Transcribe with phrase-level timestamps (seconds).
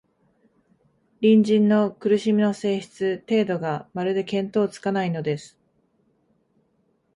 [1.19, 5.59] 隣人の苦しみの性質、程度が、まるで見当つかないのです